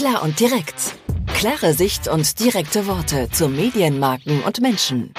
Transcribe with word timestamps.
Klar 0.00 0.22
und 0.22 0.40
direkt. 0.40 0.94
Klare 1.26 1.74
Sicht 1.74 2.08
und 2.08 2.40
direkte 2.40 2.86
Worte 2.86 3.28
zu 3.32 3.50
Medienmarken 3.50 4.42
und 4.44 4.62
Menschen. 4.62 5.12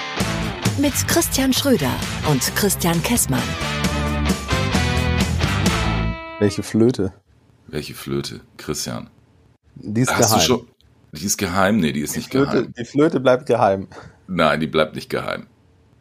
Mit 0.80 0.94
Christian 1.08 1.54
Schröder 1.54 1.92
und 2.32 2.42
Christian 2.56 3.00
Kessmann. 3.04 3.44
Welche 6.40 6.64
Flöte? 6.64 7.14
Welche 7.68 7.94
Flöte, 7.94 8.42
Christian? 8.58 9.12
Die 9.76 10.02
ist 10.02 10.10
Hast 10.10 10.32
geheim. 10.32 10.40
du 10.40 10.46
schon? 10.46 10.68
Die 11.12 11.26
ist 11.28 11.38
geheim? 11.38 11.78
Nee, 11.78 11.92
die 11.92 12.02
ist 12.02 12.16
nicht 12.16 12.34
die, 12.34 12.38
Flöte, 12.38 12.52
geheim. 12.52 12.74
die 12.76 12.86
Flöte 12.86 13.20
bleibt 13.20 13.46
geheim. 13.46 13.88
Nein, 14.26 14.62
die 14.62 14.68
bleibt 14.68 14.96
nicht 14.96 15.12
geheim. 15.12 15.46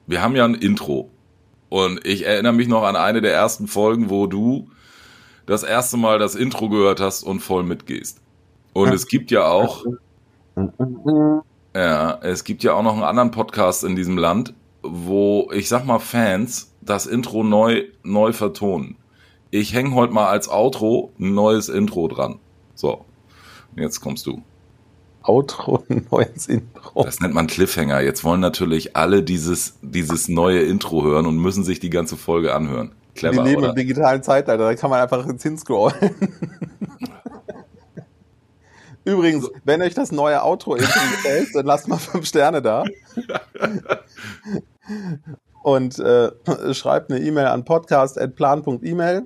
Wir 0.07 0.23
haben 0.23 0.35
ja 0.35 0.47
ein 0.47 0.55
Intro. 0.55 1.11
Und 1.69 2.07
ich 2.07 2.25
erinnere 2.25 2.55
mich 2.55 2.67
noch 2.67 2.85
an 2.85 2.97
eine 2.97 3.21
der 3.21 3.35
ersten 3.35 3.67
Folgen, 3.67 4.09
wo 4.09 4.27
du 4.27 4.71
das 5.45 5.65
erste 5.65 5.99
Mal 5.99 6.19
das 6.19 6.35
Intro 6.35 6.71
gehört 6.71 7.01
hast 7.01 7.25
und 7.25 7.41
voll 7.41 7.63
mitgehst. 7.63 8.23
Und 8.73 8.93
es 8.93 9.07
gibt 9.07 9.31
ja 9.31 9.47
auch, 9.47 9.85
ja, 11.75 12.19
es 12.23 12.45
gibt 12.45 12.63
ja 12.63 12.75
auch 12.75 12.83
noch 12.83 12.95
einen 12.95 13.03
anderen 13.03 13.31
Podcast 13.31 13.85
in 13.85 13.97
diesem 13.97 14.17
Land, 14.17 14.55
wo 14.83 15.51
ich 15.53 15.69
sag 15.69 15.85
mal 15.87 15.99
Fans 15.99 16.73
das 16.81 17.07
Intro 17.07 17.43
neu, 17.43 17.85
neu 18.03 18.33
vertonen. 18.33 18.97
Ich 19.51 19.75
hänge 19.75 19.95
heute 19.95 20.13
mal 20.13 20.29
als 20.29 20.49
Outro 20.49 21.13
ein 21.19 21.35
neues 21.35 21.69
Intro 21.69 22.09
dran. 22.09 22.39
So, 22.75 23.05
jetzt 23.77 24.01
kommst 24.01 24.27
du. 24.27 24.43
Outro, 25.23 25.85
neues 26.11 26.47
Intro. 26.47 27.03
Das 27.05 27.21
nennt 27.21 27.35
man 27.35 27.47
Cliffhanger. 27.47 28.01
Jetzt 28.01 28.25
wollen 28.25 28.41
natürlich 28.41 28.97
alle 28.97 29.23
dieses, 29.23 29.79
dieses 29.83 30.29
neue 30.29 30.61
Intro 30.61 31.03
hören 31.05 31.27
und 31.27 31.37
müssen 31.39 31.65
sich 31.65 31.81
die 31.81 31.91
ganze 31.91 32.17
Folge 32.17 32.55
anhören. 32.55 32.93
Clever, 33.15 33.37
Wir 33.37 33.43
leben 33.43 33.59
oder? 33.59 33.71
im 33.71 33.75
digitalen 33.75 34.23
Zeitalter, 34.23 34.65
da 34.65 34.75
kann 34.75 34.89
man 34.89 35.01
einfach 35.01 35.27
ins 35.27 35.43
hinscrollen. 35.43 35.95
Übrigens, 39.05 39.49
wenn 39.65 39.83
euch 39.83 39.95
das 39.95 40.13
neue 40.13 40.43
Outro 40.43 40.73
gefällt, 40.73 41.55
dann 41.55 41.67
lasst 41.67 41.89
mal 41.89 41.99
fünf 41.99 42.27
Sterne 42.27 42.61
da. 42.63 42.85
Und 45.63 45.99
äh, 45.99 46.31
schreibt 46.75 47.11
eine 47.11 47.21
E-Mail 47.21 47.47
an 47.47 47.65
podcast.plan.email. 47.65 49.23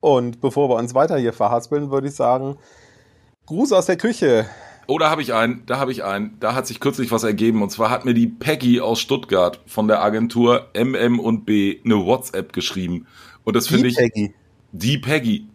Und 0.00 0.40
bevor 0.40 0.68
wir 0.68 0.76
uns 0.76 0.94
weiter 0.94 1.16
hier 1.16 1.32
verhaspeln, 1.32 1.90
würde 1.90 2.08
ich 2.08 2.14
sagen, 2.14 2.56
Gruß 3.46 3.72
aus 3.72 3.86
der 3.86 3.96
Küche. 3.96 4.46
Oh, 4.86 4.98
da 4.98 5.10
habe 5.10 5.22
ich 5.22 5.32
einen, 5.32 5.64
da 5.66 5.78
habe 5.78 5.92
ich 5.92 6.04
einen. 6.04 6.38
Da 6.40 6.54
hat 6.54 6.66
sich 6.66 6.80
kürzlich 6.80 7.10
was 7.10 7.24
ergeben. 7.24 7.62
Und 7.62 7.70
zwar 7.70 7.90
hat 7.90 8.04
mir 8.04 8.12
die 8.14 8.26
Peggy 8.26 8.80
aus 8.80 9.00
Stuttgart 9.00 9.60
von 9.66 9.88
der 9.88 10.02
Agentur 10.02 10.68
MM 10.74 11.18
und 11.18 11.46
B 11.46 11.78
eine 11.84 12.04
WhatsApp 12.04 12.52
geschrieben. 12.52 13.06
Und 13.44 13.56
das 13.56 13.68
finde 13.68 13.84
Die 13.84 13.88
ich, 13.88 13.96
Peggy. 13.96 14.34
die 14.72 14.98
Peggy, 14.98 15.48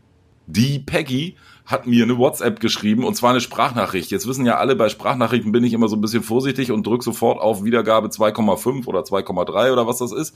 die 0.48 0.80
Peggy 0.80 1.36
hat 1.70 1.86
mir 1.86 2.04
eine 2.04 2.18
WhatsApp 2.18 2.60
geschrieben 2.60 3.04
und 3.04 3.14
zwar 3.14 3.30
eine 3.30 3.42
Sprachnachricht. 3.42 4.10
Jetzt 4.10 4.28
wissen 4.28 4.44
ja 4.44 4.58
alle, 4.58 4.76
bei 4.76 4.90
Sprachnachrichten 4.90 5.52
bin 5.52 5.64
ich 5.64 5.74
immer 5.74 5.88
so 5.88 5.96
ein 5.96 6.02
bisschen 6.02 6.24
vorsichtig 6.24 6.72
und 6.72 6.86
drücke 6.86 7.04
sofort 7.04 7.40
auf 7.40 7.64
Wiedergabe 7.64 8.08
2,5 8.08 8.88
oder 8.88 9.02
2,3 9.02 9.72
oder 9.72 9.86
was 9.86 10.00
das 10.00 10.12
ist. 10.12 10.36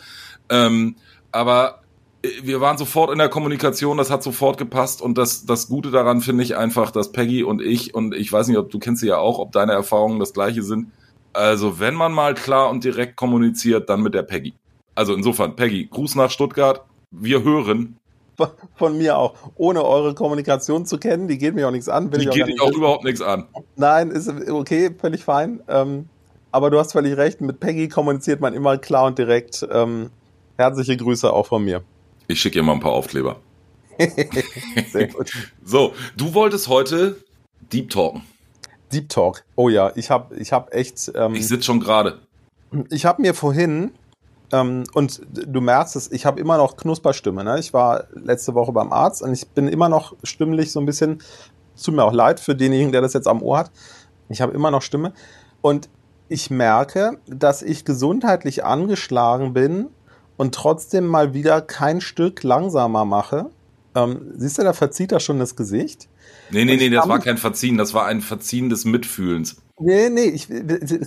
Ähm, 0.49 0.95
aber 1.31 1.81
äh, 2.21 2.29
wir 2.43 2.61
waren 2.61 2.77
sofort 2.77 3.11
in 3.11 3.17
der 3.17 3.29
Kommunikation, 3.29 3.97
das 3.97 4.11
hat 4.11 4.21
sofort 4.21 4.59
gepasst 4.59 5.01
und 5.01 5.17
das, 5.17 5.47
das 5.47 5.67
Gute 5.67 5.89
daran 5.89 6.21
finde 6.21 6.43
ich 6.43 6.55
einfach, 6.55 6.91
dass 6.91 7.11
Peggy 7.11 7.41
und 7.43 7.63
ich 7.63 7.95
und 7.95 8.13
ich 8.13 8.31
weiß 8.31 8.47
nicht, 8.47 8.59
ob 8.59 8.69
du 8.69 8.77
kennst 8.77 9.01
sie 9.01 9.07
ja 9.07 9.17
auch, 9.17 9.39
ob 9.39 9.51
deine 9.53 9.71
Erfahrungen 9.71 10.19
das 10.19 10.33
gleiche 10.33 10.61
sind. 10.61 10.91
Also 11.33 11.79
wenn 11.79 11.95
man 11.95 12.13
mal 12.13 12.35
klar 12.35 12.69
und 12.69 12.83
direkt 12.83 13.15
kommuniziert, 13.15 13.89
dann 13.89 14.03
mit 14.03 14.13
der 14.13 14.21
Peggy. 14.21 14.53
Also 14.93 15.15
insofern, 15.15 15.55
Peggy, 15.55 15.87
Gruß 15.87 16.13
nach 16.13 16.29
Stuttgart. 16.29 16.85
Wir 17.09 17.43
hören. 17.43 17.97
Von 18.75 18.97
mir 18.97 19.17
auch. 19.17 19.35
Ohne 19.55 19.83
eure 19.83 20.15
Kommunikation 20.15 20.85
zu 20.85 20.97
kennen, 20.97 21.27
die 21.27 21.37
geht 21.37 21.55
mir 21.55 21.67
auch 21.67 21.71
nichts 21.71 21.89
an. 21.89 22.09
Die 22.11 22.17
ich 22.21 22.29
geht 22.29 22.47
dich 22.47 22.61
auch 22.61 22.67
wissen. 22.69 22.77
überhaupt 22.79 23.03
nichts 23.03 23.21
an. 23.21 23.45
Nein, 23.75 24.09
ist 24.11 24.29
okay, 24.49 24.91
völlig 24.99 25.23
fein. 25.23 25.61
Ähm, 25.67 26.07
aber 26.51 26.69
du 26.69 26.79
hast 26.79 26.91
völlig 26.93 27.17
recht, 27.17 27.41
mit 27.41 27.59
Peggy 27.59 27.87
kommuniziert 27.89 28.39
man 28.41 28.53
immer 28.53 28.77
klar 28.77 29.05
und 29.05 29.17
direkt. 29.17 29.65
Ähm, 29.71 30.09
herzliche 30.57 30.95
Grüße 30.97 31.31
auch 31.31 31.47
von 31.47 31.63
mir. 31.63 31.83
Ich 32.27 32.39
schicke 32.39 32.57
ihr 32.59 32.63
mal 32.63 32.73
ein 32.73 32.79
paar 32.79 32.93
Aufkleber. 32.93 33.37
Sehr 34.91 35.07
gut. 35.07 35.31
So, 35.63 35.93
du 36.17 36.33
wolltest 36.33 36.67
heute 36.67 37.17
Deep 37.71 37.89
Talken. 37.89 38.21
Deep 38.91 39.09
Talk. 39.09 39.43
Oh 39.55 39.69
ja, 39.69 39.91
ich 39.95 40.09
habe 40.11 40.35
ich 40.35 40.51
hab 40.51 40.73
echt. 40.73 41.11
Ähm, 41.15 41.33
Ich 41.35 41.47
sitze 41.47 41.63
schon 41.63 41.79
gerade. 41.79 42.19
ich 42.89 43.05
habe 43.05 43.21
mir 43.21 43.33
vorhin, 43.33 43.91
ähm, 44.53 44.83
und 44.93 45.21
du 45.31 45.59
merkst 45.59 45.95
es, 45.95 46.11
ich 46.11 46.25
habe 46.25 46.39
immer 46.39 46.57
noch 46.57 46.77
Knusperstimme. 46.77 47.43
Ne? 47.43 47.59
Ich 47.59 47.73
war 47.73 48.05
letzte 48.13 48.53
Woche 48.53 48.71
beim 48.71 48.93
Arzt 48.93 49.23
und 49.23 49.33
ich 49.33 49.47
bin 49.49 49.67
immer 49.67 49.89
noch 49.89 50.15
stimmlich 50.23 50.71
so 50.71 50.79
ein 50.79 50.85
bisschen. 50.85 51.21
Tut 51.83 51.95
mir 51.95 52.03
auch 52.03 52.13
leid 52.13 52.39
für 52.39 52.55
denjenigen, 52.55 52.91
der 52.91 53.01
das 53.01 53.13
jetzt 53.13 53.27
am 53.27 53.41
Ohr 53.41 53.57
hat. 53.57 53.71
Ich 54.29 54.41
habe 54.41 54.53
immer 54.53 54.69
noch 54.69 54.83
Stimme. 54.83 55.13
Und 55.61 55.89
ich 56.29 56.51
merke, 56.51 57.17
dass 57.25 57.63
ich 57.63 57.83
gesundheitlich 57.83 58.63
angeschlagen 58.63 59.53
bin 59.53 59.87
und 60.37 60.53
trotzdem 60.53 61.07
mal 61.07 61.33
wieder 61.33 61.61
kein 61.61 61.99
Stück 61.99 62.43
langsamer 62.43 63.05
mache. 63.05 63.49
Ähm, 63.95 64.33
siehst 64.35 64.59
du, 64.59 64.63
da 64.63 64.73
verzieht 64.73 65.11
er 65.11 65.19
schon 65.19 65.39
das 65.39 65.55
Gesicht. 65.55 66.09
Nee, 66.51 66.65
nee, 66.65 66.77
nee, 66.77 66.89
das 66.89 67.07
war 67.07 67.19
kein 67.19 67.37
Verziehen, 67.37 67.77
das 67.77 67.95
war 67.95 68.05
ein 68.05 68.21
Verziehen 68.21 68.69
des 68.69 68.85
Mitfühlens. 68.85 69.62
Nee, 69.79 70.09
nee, 70.09 70.25
ich, 70.25 70.47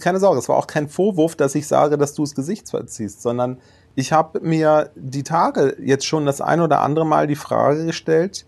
keine 0.00 0.18
Sorge, 0.18 0.40
es 0.40 0.48
war 0.48 0.56
auch 0.56 0.66
kein 0.66 0.88
Vorwurf, 0.88 1.36
dass 1.36 1.54
ich 1.54 1.68
sage, 1.68 1.96
dass 1.96 2.14
du 2.14 2.22
das 2.22 2.34
Gesicht 2.34 2.68
verziehst, 2.68 3.22
sondern 3.22 3.60
ich 3.94 4.12
habe 4.12 4.40
mir 4.40 4.90
die 4.96 5.22
Tage 5.22 5.76
jetzt 5.80 6.04
schon 6.04 6.26
das 6.26 6.40
ein 6.40 6.60
oder 6.60 6.80
andere 6.82 7.06
Mal 7.06 7.28
die 7.28 7.36
Frage 7.36 7.86
gestellt, 7.86 8.44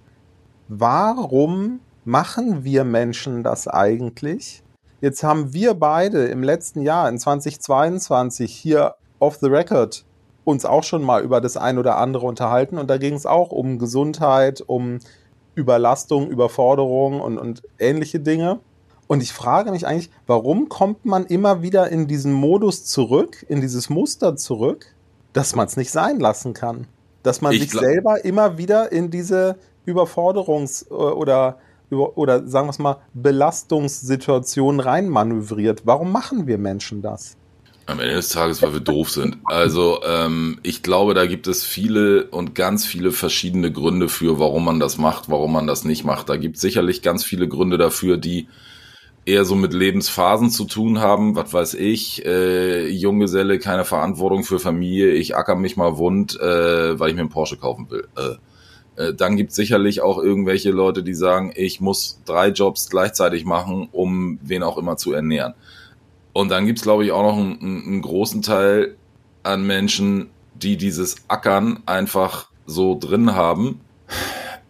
warum 0.67 1.81
machen 2.05 2.65
wir 2.65 2.85
Menschen 2.85 3.45
das 3.45 3.69
eigentlich? 3.69 4.63
Jetzt 5.01 5.23
haben 5.23 5.53
wir 5.53 5.75
beide 5.75 6.25
im 6.27 6.43
letzten 6.43 6.83
Jahr, 6.83 7.09
in 7.09 7.19
2022, 7.19 8.53
hier 8.53 8.97
off 9.21 9.39
the 9.41 9.47
record 9.47 10.05
uns 10.45 10.65
auch 10.65 10.83
schon 10.83 11.03
mal 11.03 11.23
über 11.23 11.41
das 11.41 11.57
ein 11.57 11.79
oder 11.79 11.99
andere 11.99 12.27
unterhalten 12.27 12.79
und 12.79 12.89
da 12.89 12.97
ging 12.97 13.15
es 13.15 13.27
auch 13.27 13.53
um 13.53 13.79
Gesundheit, 13.79 14.63
um 14.67 14.99
Überlastung, 15.55 16.29
Überforderung 16.29 17.21
und, 17.21 17.39
und 17.39 17.63
ähnliche 17.79 18.19
Dinge. 18.19 18.61
Und 19.09 19.23
ich 19.23 19.33
frage 19.33 19.73
mich 19.73 19.87
eigentlich, 19.87 20.11
warum 20.27 20.69
kommt 20.69 21.07
man 21.07 21.25
immer 21.27 21.63
wieder 21.63 21.89
in 21.89 22.07
diesen 22.07 22.33
Modus 22.33 22.85
zurück, 22.85 23.45
in 23.49 23.63
dieses 23.63 23.89
Muster 23.89 24.37
zurück, 24.37 24.95
dass 25.33 25.57
man 25.57 25.67
es 25.67 25.77
nicht 25.77 25.91
sein 25.91 26.21
lassen 26.21 26.53
kann? 26.53 26.87
Dass 27.23 27.41
man 27.41 27.53
Ich 27.53 27.63
sich 27.63 27.73
selber 27.73 28.25
immer 28.25 28.59
wieder 28.59 28.93
in 28.93 29.11
diese 29.11 29.57
Überforderungs- 29.87 30.91
äh, 30.91 30.93
oder, 30.93 31.59
oder 31.91 32.47
sagen 32.47 32.67
wir 32.67 32.71
es 32.71 32.79
mal, 32.79 32.99
Belastungssituation 33.15 34.79
reinmanövriert. 34.79 35.83
Warum 35.85 36.13
machen 36.13 36.47
wir 36.47 36.59
Menschen 36.59 37.01
das? 37.01 37.37
Am 37.87 38.01
Ende 38.01 38.17
des 38.17 38.29
Tages, 38.29 38.61
weil 38.61 38.75
wir 38.75 38.81
doof 38.81 39.09
sind. 39.09 39.39
Also 39.47 40.01
ähm, 40.07 40.59
ich 40.63 40.83
glaube, 40.83 41.15
da 41.15 41.25
gibt 41.25 41.47
es 41.47 41.65
viele 41.65 42.27
und 42.27 42.55
ganz 42.55 42.85
viele 42.85 43.13
verschiedene 43.13 43.73
Gründe 43.73 44.11
für, 44.11 44.39
warum 44.39 44.67
man 44.67 44.79
das 44.79 44.99
macht, 44.99 45.31
warum 45.31 45.55
man 45.55 45.67
das 45.67 45.85
nicht 45.85 46.05
macht. 46.05 46.29
Da 46.29 46.37
gibt 46.37 46.59
sicherlich 46.59 47.01
ganz 47.01 47.25
viele 47.25 47.49
Gründe 47.49 47.79
dafür, 47.79 48.19
die 48.19 48.49
eher 49.29 49.45
so 49.45 49.55
mit 49.55 49.75
Lebensphasen 49.75 50.51
zu 50.51 50.65
tun 50.65 51.01
haben. 51.01 51.37
Was 51.37 51.53
weiß 51.53 51.75
ich, 51.75 52.25
äh, 52.25 52.89
Junggeselle, 52.89 53.59
keine 53.59 53.85
Verantwortung 53.85 54.43
für 54.43 54.59
Familie, 54.59 55.11
ich 55.11 55.37
acker 55.37 55.55
mich 55.55 55.77
mal 55.77 55.99
wund, 55.99 56.41
äh, 56.41 56.99
weil 56.99 57.11
ich 57.11 57.15
mir 57.15 57.21
einen 57.21 57.29
Porsche 57.29 57.59
kaufen 57.59 57.91
will. 57.91 58.09
Äh, 58.17 59.03
äh, 59.03 59.15
dann 59.15 59.37
gibt 59.37 59.53
sicherlich 59.53 60.01
auch 60.01 60.19
irgendwelche 60.19 60.71
Leute, 60.71 61.03
die 61.03 61.15
sagen, 61.15 61.53
ich 61.55 61.81
muss 61.81 62.21
drei 62.25 62.49
Jobs 62.49 62.89
gleichzeitig 62.89 63.45
machen, 63.45 63.89
um 63.93 64.39
wen 64.43 64.63
auch 64.63 64.79
immer 64.79 64.97
zu 64.97 65.13
ernähren. 65.13 65.53
Und 66.33 66.51
dann 66.51 66.67
gibt's 66.67 66.83
glaube 66.83 67.05
ich, 67.05 67.13
auch 67.13 67.23
noch 67.23 67.37
einen 67.37 67.61
einen 67.61 68.03
großen 68.03 68.41
Teil 68.41 68.97
an 69.43 69.67
Menschen, 69.67 70.31
die 70.55 70.77
dieses 70.77 71.17
Ackern 71.29 71.83
einfach 71.85 72.49
so 72.67 72.99
drin 72.99 73.35
haben. 73.35 73.81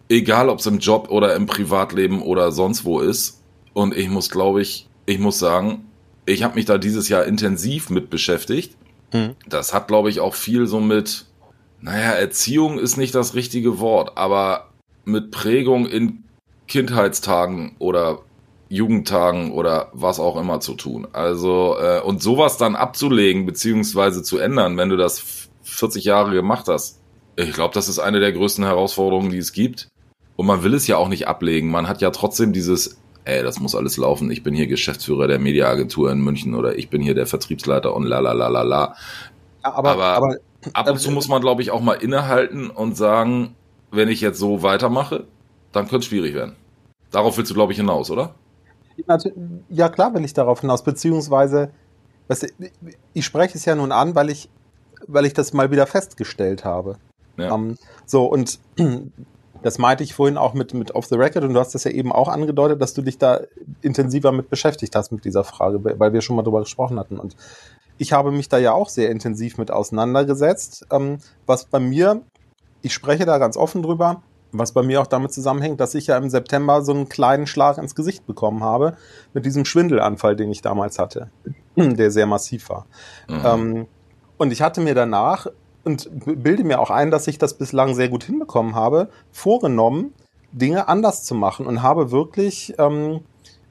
Egal, 0.09 0.49
ob 0.49 0.59
es 0.59 0.65
im 0.65 0.79
Job 0.79 1.09
oder 1.09 1.35
im 1.35 1.45
Privatleben 1.45 2.21
oder 2.21 2.51
sonst 2.51 2.83
wo 2.83 2.99
ist. 2.99 3.38
Und 3.79 3.95
ich 3.95 4.09
muss, 4.09 4.29
glaube 4.29 4.61
ich, 4.61 4.89
ich 5.05 5.19
muss 5.19 5.39
sagen, 5.39 5.85
ich 6.25 6.43
habe 6.43 6.55
mich 6.55 6.65
da 6.65 6.77
dieses 6.77 7.07
Jahr 7.07 7.23
intensiv 7.23 7.89
mit 7.89 8.09
beschäftigt. 8.09 8.75
Hm. 9.11 9.37
Das 9.47 9.73
hat, 9.73 9.87
glaube 9.87 10.09
ich, 10.09 10.19
auch 10.19 10.33
viel 10.33 10.67
so 10.67 10.81
mit, 10.81 11.27
naja, 11.79 12.11
Erziehung 12.11 12.77
ist 12.77 12.97
nicht 12.97 13.15
das 13.15 13.35
richtige 13.35 13.79
Wort, 13.79 14.17
aber 14.17 14.67
mit 15.05 15.31
Prägung 15.31 15.85
in 15.85 16.25
Kindheitstagen 16.67 17.77
oder 17.79 18.19
Jugendtagen 18.67 19.53
oder 19.53 19.87
was 19.93 20.19
auch 20.19 20.35
immer 20.35 20.59
zu 20.59 20.73
tun. 20.73 21.07
Also, 21.13 21.77
äh, 21.79 22.01
und 22.01 22.21
sowas 22.21 22.57
dann 22.57 22.75
abzulegen 22.75 23.45
beziehungsweise 23.45 24.23
zu 24.23 24.39
ändern, 24.39 24.75
wenn 24.75 24.89
du 24.89 24.97
das 24.97 25.47
40 25.63 26.03
Jahre 26.03 26.31
gemacht 26.31 26.67
hast. 26.67 26.99
Ich 27.37 27.53
glaube, 27.53 27.75
das 27.75 27.87
ist 27.87 27.99
eine 27.99 28.19
der 28.19 28.33
größten 28.33 28.65
Herausforderungen, 28.65 29.29
die 29.29 29.37
es 29.37 29.53
gibt. 29.53 29.87
Und 30.35 30.47
man 30.47 30.63
will 30.63 30.73
es 30.73 30.85
ja 30.85 30.97
auch 30.97 31.07
nicht 31.07 31.29
ablegen. 31.29 31.71
Man 31.71 31.87
hat 31.87 32.01
ja 32.01 32.11
trotzdem 32.11 32.51
dieses, 32.51 32.98
ey, 33.29 33.43
das 33.43 33.59
muss 33.59 33.75
alles 33.75 33.97
laufen. 33.97 34.29
Ich 34.31 34.43
bin 34.43 34.53
hier 34.53 34.67
Geschäftsführer 34.67 35.27
der 35.27 35.39
Mediaagentur 35.39 36.11
in 36.11 36.19
München 36.19 36.55
oder 36.55 36.77
ich 36.77 36.89
bin 36.89 37.01
hier 37.01 37.15
der 37.15 37.27
Vertriebsleiter 37.27 37.95
und 37.95 38.03
la 38.05 38.19
la 38.19 38.33
la 38.33 38.47
la 38.47 38.61
la. 38.63 38.95
Aber, 39.61 39.91
Aber- 39.91 40.05
aber, 40.05 40.35
Ab 40.73 40.89
und 40.89 40.99
zu 40.99 41.11
muss 41.11 41.29
man, 41.29 41.41
glaube 41.41 41.61
ich, 41.61 41.71
auch 41.71 41.79
mal 41.79 41.93
innehalten 41.93 42.69
und 42.69 42.97
sagen, 42.97 43.55
wenn 43.91 44.09
ich 44.09 44.19
jetzt 44.19 44.39
so 44.39 44.61
weitermache, 44.61 45.25
dann 45.71 45.85
könnte 45.85 45.99
es 45.99 46.05
schwierig 46.07 46.33
werden. 46.33 46.55
Darauf 47.11 47.37
willst 47.37 47.49
du, 47.49 47.55
glaube 47.55 47.71
ich, 47.71 47.77
hinaus, 47.77 48.11
oder? 48.11 48.35
Ja, 49.69 49.87
klar 49.87 50.13
will 50.13 50.25
ich 50.25 50.33
darauf 50.33 50.59
hinaus, 50.59 50.83
beziehungsweise, 50.83 51.71
ich 53.13 53.25
spreche 53.25 53.57
es 53.57 53.63
ja 53.63 53.73
nun 53.75 53.93
an, 53.93 54.15
weil 54.15 54.29
ich, 54.29 54.49
weil 55.07 55.25
ich 55.25 55.33
das 55.33 55.53
mal 55.53 55.71
wieder 55.71 55.87
festgestellt 55.87 56.65
habe. 56.65 56.97
Ja. 57.37 57.53
Um, 57.53 57.69
ähm, 57.69 57.75
so, 58.05 58.25
und 58.25 58.59
das 59.61 59.77
meinte 59.77 60.03
ich 60.03 60.13
vorhin 60.13 60.37
auch 60.37 60.53
mit, 60.53 60.73
mit 60.73 60.95
Off 60.95 61.05
the 61.05 61.15
Record 61.15 61.43
und 61.43 61.53
du 61.53 61.59
hast 61.59 61.75
das 61.75 61.83
ja 61.83 61.91
eben 61.91 62.11
auch 62.11 62.27
angedeutet, 62.27 62.81
dass 62.81 62.93
du 62.93 63.01
dich 63.01 63.17
da 63.17 63.41
intensiver 63.81 64.31
mit 64.31 64.49
beschäftigt 64.49 64.95
hast 64.95 65.11
mit 65.11 65.25
dieser 65.25 65.43
Frage, 65.43 65.83
weil 65.83 66.13
wir 66.13 66.21
schon 66.21 66.35
mal 66.35 66.43
drüber 66.43 66.61
gesprochen 66.61 66.99
hatten. 66.99 67.19
Und 67.19 67.35
ich 67.97 68.13
habe 68.13 68.31
mich 68.31 68.49
da 68.49 68.57
ja 68.57 68.71
auch 68.71 68.89
sehr 68.89 69.09
intensiv 69.09 69.57
mit 69.57 69.71
auseinandergesetzt, 69.71 70.87
ähm, 70.91 71.17
was 71.45 71.65
bei 71.65 71.79
mir, 71.79 72.21
ich 72.81 72.93
spreche 72.93 73.25
da 73.25 73.37
ganz 73.37 73.57
offen 73.57 73.83
drüber, 73.83 74.21
was 74.51 74.71
bei 74.71 74.81
mir 74.81 75.01
auch 75.01 75.07
damit 75.07 75.33
zusammenhängt, 75.33 75.79
dass 75.79 75.93
ich 75.93 76.07
ja 76.07 76.17
im 76.17 76.29
September 76.29 76.81
so 76.81 76.93
einen 76.93 77.09
kleinen 77.09 77.45
Schlag 77.45 77.77
ins 77.77 77.95
Gesicht 77.95 78.25
bekommen 78.25 78.63
habe 78.63 78.95
mit 79.33 79.45
diesem 79.45 79.65
Schwindelanfall, 79.65 80.35
den 80.35 80.51
ich 80.51 80.61
damals 80.61 80.97
hatte, 80.97 81.29
der 81.75 82.11
sehr 82.11 82.25
massiv 82.25 82.69
war. 82.69 82.85
Mhm. 83.27 83.41
Ähm, 83.45 83.87
und 84.37 84.51
ich 84.53 84.61
hatte 84.61 84.79
mir 84.79 84.95
danach 84.95 85.47
und 85.83 86.09
bilde 86.25 86.63
mir 86.63 86.79
auch 86.79 86.89
ein, 86.89 87.11
dass 87.11 87.27
ich 87.27 87.37
das 87.37 87.55
bislang 87.55 87.93
sehr 87.95 88.09
gut 88.09 88.23
hinbekommen 88.23 88.75
habe, 88.75 89.09
vorgenommen, 89.31 90.13
Dinge 90.51 90.87
anders 90.87 91.23
zu 91.23 91.35
machen 91.35 91.65
und 91.67 91.83
habe 91.83 92.11
wirklich 92.11 92.73
ähm, 92.77 93.21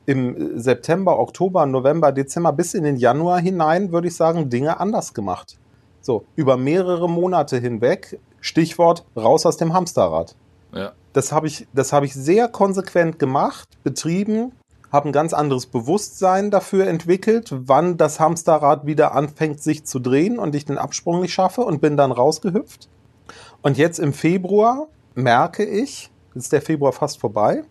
im 0.07 0.59
September, 0.59 1.19
Oktober, 1.19 1.67
November, 1.67 2.13
Dezember 2.13 2.53
bis 2.53 2.75
in 2.75 2.85
den 2.85 2.97
Januar 2.97 3.41
hinein, 3.41 3.93
würde 3.93 4.09
ich 4.09 4.17
sagen, 4.17 4.49
Dinge 4.49 4.81
anders 4.81 5.13
gemacht. 5.13 5.59
So, 6.01 6.25
über 6.37 6.57
mehrere 6.57 7.09
Monate 7.09 7.59
hinweg, 7.59 8.19
Stichwort 8.41 9.05
raus 9.17 9.45
aus 9.45 9.57
dem 9.57 9.75
Hamsterrad. 9.75 10.35
Ja. 10.73 10.93
Das 11.13 11.33
habe 11.33 11.47
ich, 11.47 11.67
das 11.75 11.93
habe 11.93 12.07
ich 12.07 12.15
sehr 12.15 12.49
konsequent 12.49 13.19
gemacht, 13.19 13.69
betrieben, 13.83 14.53
habe 14.91 15.09
ein 15.09 15.13
ganz 15.13 15.33
anderes 15.33 15.67
Bewusstsein 15.67 16.51
dafür 16.51 16.87
entwickelt, 16.87 17.53
wann 17.53 17.97
das 17.97 18.21
Hamsterrad 18.21 18.87
wieder 18.87 19.15
anfängt 19.15 19.63
sich 19.63 19.85
zu 19.85 19.99
drehen 19.99 20.39
und 20.39 20.55
ich 20.55 20.65
den 20.65 20.79
Absprung 20.79 21.21
nicht 21.21 21.35
schaffe 21.35 21.63
und 21.63 21.81
bin 21.81 21.97
dann 21.97 22.13
rausgehüpft. 22.13 22.89
Und 23.63 23.77
jetzt 23.77 23.99
im 23.99 24.13
Februar 24.13 24.89
merke 25.15 25.65
ich, 25.65 26.11
ist 26.35 26.53
der 26.53 26.63
Februar 26.63 26.93
fast 26.93 27.21
vorbei, 27.21 27.65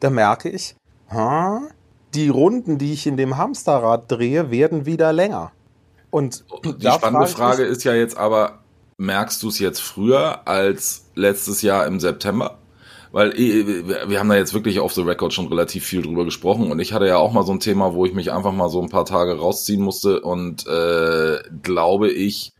da 0.00 0.10
merke 0.10 0.48
ich, 0.48 0.76
ha, 1.10 1.62
die 2.14 2.28
Runden, 2.28 2.78
die 2.78 2.92
ich 2.92 3.06
in 3.06 3.16
dem 3.16 3.36
Hamsterrad 3.36 4.10
drehe, 4.10 4.50
werden 4.50 4.86
wieder 4.86 5.12
länger. 5.12 5.52
Und 6.10 6.44
die 6.64 6.90
spannende 6.90 7.26
Frage 7.26 7.64
ist 7.64 7.84
ja 7.84 7.94
jetzt 7.94 8.16
aber, 8.16 8.60
merkst 8.98 9.42
du 9.42 9.48
es 9.48 9.58
jetzt 9.58 9.80
früher 9.80 10.46
als 10.46 11.06
letztes 11.14 11.62
Jahr 11.62 11.86
im 11.86 12.00
September? 12.00 12.58
Weil 13.12 13.38
eh, 13.38 13.84
wir 14.08 14.18
haben 14.18 14.30
da 14.30 14.36
jetzt 14.36 14.54
wirklich 14.54 14.80
auf 14.80 14.94
the 14.94 15.02
record 15.02 15.32
schon 15.32 15.46
relativ 15.46 15.84
viel 15.84 16.02
drüber 16.02 16.24
gesprochen 16.24 16.72
und 16.72 16.80
ich 16.80 16.92
hatte 16.92 17.06
ja 17.06 17.18
auch 17.18 17.32
mal 17.32 17.44
so 17.44 17.52
ein 17.52 17.60
Thema, 17.60 17.94
wo 17.94 18.06
ich 18.06 18.14
mich 18.14 18.32
einfach 18.32 18.52
mal 18.52 18.70
so 18.70 18.82
ein 18.82 18.88
paar 18.88 19.04
Tage 19.04 19.38
rausziehen 19.38 19.82
musste 19.82 20.20
und 20.22 20.66
äh, 20.66 21.38
glaube 21.62 22.10
ich 22.10 22.52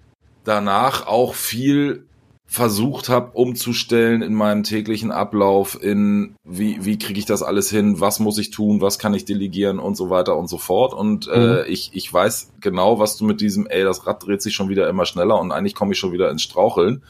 danach 0.44 1.06
auch 1.06 1.34
viel 1.34 2.06
versucht 2.44 3.08
habe 3.08 3.30
umzustellen 3.32 4.20
in 4.20 4.34
meinem 4.34 4.62
täglichen 4.62 5.10
Ablauf 5.10 5.82
in 5.82 6.34
wie 6.44 6.84
wie 6.84 6.98
kriege 6.98 7.18
ich 7.18 7.24
das 7.24 7.42
alles 7.42 7.70
hin 7.70 7.98
was 7.98 8.20
muss 8.20 8.36
ich 8.36 8.50
tun 8.50 8.82
was 8.82 8.98
kann 8.98 9.14
ich 9.14 9.24
delegieren 9.24 9.78
und 9.78 9.96
so 9.96 10.10
weiter 10.10 10.36
und 10.36 10.48
so 10.48 10.58
fort 10.58 10.92
und 10.92 11.28
äh, 11.28 11.38
mhm. 11.38 11.52
äh, 11.52 11.64
ich 11.64 11.92
ich 11.94 12.12
weiß 12.12 12.52
genau 12.60 12.98
was 12.98 13.16
du 13.16 13.24
mit 13.24 13.40
diesem 13.40 13.66
ey 13.68 13.84
das 13.84 14.06
Rad 14.06 14.26
dreht 14.26 14.42
sich 14.42 14.54
schon 14.54 14.68
wieder 14.68 14.86
immer 14.90 15.06
schneller 15.06 15.40
und 15.40 15.50
eigentlich 15.50 15.74
komme 15.74 15.92
ich 15.92 15.98
schon 15.98 16.12
wieder 16.12 16.30
ins 16.30 16.42
Straucheln 16.42 17.02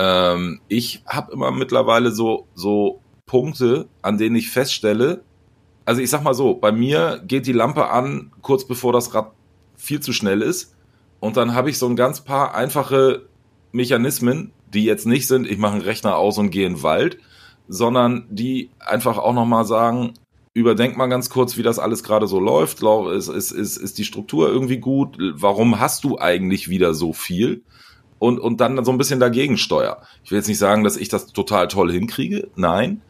ähm, 0.00 0.60
ich 0.68 1.02
habe 1.06 1.32
immer 1.32 1.50
mittlerweile 1.50 2.10
so, 2.10 2.46
so 2.54 3.00
Punkte, 3.26 3.86
an 4.00 4.16
denen 4.16 4.36
ich 4.36 4.48
feststelle, 4.48 5.22
also 5.84 6.00
ich 6.00 6.08
sag 6.08 6.22
mal 6.22 6.32
so, 6.32 6.54
bei 6.54 6.72
mir 6.72 7.22
geht 7.26 7.46
die 7.46 7.52
Lampe 7.52 7.90
an, 7.90 8.32
kurz 8.40 8.66
bevor 8.66 8.94
das 8.94 9.12
Rad 9.14 9.32
viel 9.76 10.00
zu 10.00 10.12
schnell 10.12 10.40
ist. 10.40 10.74
Und 11.20 11.36
dann 11.36 11.54
habe 11.54 11.68
ich 11.68 11.78
so 11.78 11.86
ein 11.86 11.96
ganz 11.96 12.22
paar 12.22 12.54
einfache 12.54 13.26
Mechanismen, 13.72 14.52
die 14.72 14.84
jetzt 14.84 15.06
nicht 15.06 15.26
sind, 15.26 15.46
ich 15.46 15.58
mache 15.58 15.74
einen 15.74 15.82
Rechner 15.82 16.16
aus 16.16 16.38
und 16.38 16.50
gehe 16.50 16.66
in 16.66 16.76
den 16.76 16.82
Wald, 16.82 17.18
sondern 17.68 18.26
die 18.30 18.70
einfach 18.78 19.18
auch 19.18 19.34
nochmal 19.34 19.66
sagen, 19.66 20.14
überdenk 20.54 20.96
mal 20.96 21.08
ganz 21.08 21.28
kurz, 21.28 21.58
wie 21.58 21.62
das 21.62 21.78
alles 21.78 22.02
gerade 22.02 22.26
so 22.26 22.40
läuft. 22.40 22.82
Ist, 22.82 23.28
ist, 23.28 23.50
ist, 23.50 23.76
ist 23.76 23.98
die 23.98 24.04
Struktur 24.04 24.48
irgendwie 24.48 24.78
gut? 24.78 25.18
Warum 25.34 25.78
hast 25.78 26.04
du 26.04 26.18
eigentlich 26.18 26.70
wieder 26.70 26.94
so 26.94 27.12
viel? 27.12 27.64
Und, 28.20 28.38
und 28.38 28.60
dann 28.60 28.84
so 28.84 28.92
ein 28.92 28.98
bisschen 28.98 29.18
dagegen 29.18 29.56
steuer. 29.56 30.02
Ich 30.22 30.30
will 30.30 30.38
jetzt 30.38 30.46
nicht 30.46 30.58
sagen, 30.58 30.84
dass 30.84 30.96
ich 30.96 31.08
das 31.08 31.32
total 31.32 31.66
toll 31.66 31.90
hinkriege, 31.90 32.48
nein, 32.54 33.02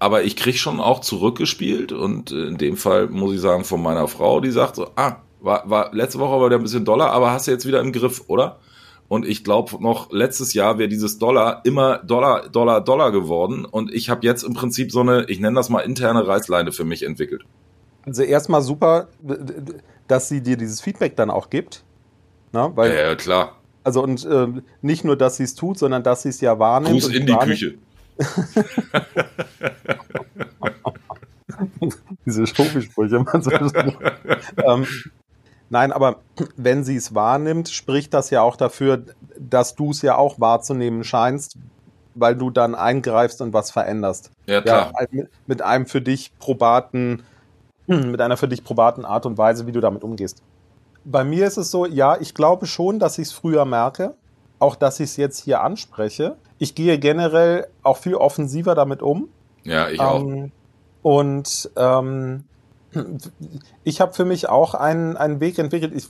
aber 0.00 0.24
ich 0.24 0.36
krieg 0.36 0.58
schon 0.58 0.80
auch 0.80 1.00
zurückgespielt 1.00 1.92
und 1.92 2.32
in 2.32 2.56
dem 2.56 2.76
Fall 2.76 3.08
muss 3.08 3.34
ich 3.34 3.40
sagen 3.40 3.64
von 3.64 3.82
meiner 3.82 4.08
Frau, 4.08 4.40
die 4.40 4.50
sagt 4.50 4.76
so, 4.76 4.88
ah, 4.96 5.16
war, 5.40 5.68
war 5.68 5.94
letzte 5.94 6.18
Woche 6.18 6.40
war 6.40 6.48
der 6.48 6.58
ein 6.58 6.62
bisschen 6.62 6.86
Dollar, 6.86 7.12
aber 7.12 7.30
hast 7.30 7.46
du 7.46 7.52
jetzt 7.52 7.66
wieder 7.66 7.80
im 7.80 7.92
Griff, 7.92 8.24
oder? 8.26 8.58
Und 9.06 9.26
ich 9.26 9.44
glaube 9.44 9.82
noch 9.82 10.10
letztes 10.10 10.54
Jahr 10.54 10.78
wäre 10.78 10.88
dieses 10.88 11.18
Dollar 11.18 11.60
immer 11.64 11.98
Dollar, 11.98 12.48
Dollar, 12.48 12.80
Dollar 12.80 13.12
geworden 13.12 13.66
und 13.66 13.92
ich 13.92 14.08
habe 14.08 14.26
jetzt 14.26 14.44
im 14.44 14.54
Prinzip 14.54 14.90
so 14.92 15.00
eine, 15.00 15.26
ich 15.28 15.40
nenne 15.40 15.56
das 15.56 15.68
mal 15.68 15.80
interne 15.80 16.26
Reißleine 16.26 16.72
für 16.72 16.84
mich 16.84 17.02
entwickelt. 17.02 17.44
Also 18.06 18.22
erstmal 18.22 18.62
super, 18.62 19.08
dass 20.08 20.30
sie 20.30 20.42
dir 20.42 20.56
dieses 20.56 20.80
Feedback 20.80 21.16
dann 21.16 21.30
auch 21.30 21.50
gibt. 21.50 21.84
Na, 22.52 22.74
weil, 22.74 22.94
ja, 22.94 23.08
ja, 23.08 23.14
klar 23.14 23.56
also 23.84 24.02
und 24.02 24.24
äh, 24.24 24.48
nicht 24.82 25.04
nur, 25.04 25.16
dass 25.16 25.36
sie 25.36 25.44
es 25.44 25.54
tut, 25.54 25.78
sondern 25.78 26.02
dass 26.02 26.22
sie 26.22 26.30
es 26.30 26.40
ja 26.40 26.58
wahrnimmt. 26.58 27.02
Gruß 27.02 27.14
in 27.14 27.26
die. 27.26 27.36
Küche. 27.36 27.74
Diese 32.26 32.46
Schofisprüche. 32.46 33.24
ähm, 34.64 34.86
nein, 35.68 35.92
aber 35.92 36.20
wenn 36.56 36.84
sie 36.84 36.96
es 36.96 37.14
wahrnimmt, 37.14 37.68
spricht 37.68 38.14
das 38.14 38.30
ja 38.30 38.40
auch 38.40 38.56
dafür, 38.56 39.04
dass 39.38 39.74
du 39.74 39.90
es 39.90 40.02
ja 40.02 40.16
auch 40.16 40.40
wahrzunehmen 40.40 41.04
scheinst, 41.04 41.58
weil 42.14 42.36
du 42.36 42.50
dann 42.50 42.74
eingreifst 42.74 43.42
und 43.42 43.52
was 43.52 43.70
veränderst. 43.70 44.30
Ja, 44.46 44.62
klar. 44.62 44.92
Ja, 45.12 45.24
mit 45.46 45.62
einem 45.62 45.86
für 45.86 46.00
dich 46.00 46.32
probaten, 46.38 47.22
mit 47.86 48.20
einer 48.20 48.36
für 48.36 48.48
dich 48.48 48.64
probaten 48.64 49.04
Art 49.04 49.26
und 49.26 49.36
Weise, 49.36 49.66
wie 49.66 49.72
du 49.72 49.80
damit 49.80 50.02
umgehst. 50.02 50.42
Bei 51.04 51.24
mir 51.24 51.46
ist 51.46 51.56
es 51.56 51.70
so, 51.70 51.86
ja, 51.86 52.18
ich 52.20 52.34
glaube 52.34 52.66
schon, 52.66 52.98
dass 52.98 53.18
ich 53.18 53.28
es 53.28 53.32
früher 53.32 53.64
merke. 53.64 54.14
Auch, 54.58 54.76
dass 54.76 55.00
ich 55.00 55.10
es 55.10 55.16
jetzt 55.16 55.40
hier 55.40 55.62
anspreche. 55.62 56.36
Ich 56.58 56.74
gehe 56.74 56.98
generell 56.98 57.66
auch 57.82 57.98
viel 57.98 58.14
offensiver 58.14 58.74
damit 58.74 59.02
um. 59.02 59.28
Ja, 59.64 59.88
ich 59.88 60.00
auch. 60.00 60.22
Ähm, 60.22 60.52
und 61.02 61.70
ähm, 61.76 62.44
ich 63.82 64.00
habe 64.00 64.14
für 64.14 64.24
mich 64.24 64.48
auch 64.48 64.74
einen, 64.74 65.16
einen 65.16 65.40
Weg 65.40 65.58
entwickelt. 65.58 65.92
Ich, 65.94 66.08